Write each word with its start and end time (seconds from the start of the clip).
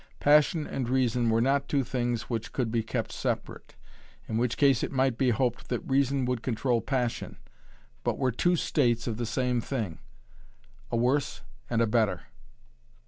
Passion 0.19 0.65
and 0.65 0.89
reason 0.89 1.29
were 1.29 1.41
not 1.41 1.69
two 1.69 1.83
things 1.83 2.23
which 2.23 2.53
could 2.53 2.71
be 2.71 2.81
kept 2.81 3.11
separate 3.11 3.75
in 4.27 4.37
which 4.39 4.57
case 4.57 4.81
it 4.81 4.91
might 4.91 5.15
be 5.15 5.29
hoped 5.29 5.69
that 5.69 5.81
reason 5.87 6.25
would 6.25 6.41
control 6.41 6.81
passion, 6.81 7.37
but 8.03 8.17
were 8.17 8.31
two 8.31 8.55
states 8.55 9.05
of 9.05 9.17
the 9.17 9.27
same 9.27 9.61
thing 9.61 9.99
a 10.89 10.97
worse 10.97 11.41
and 11.69 11.81
a 11.83 11.85
better. 11.85 12.21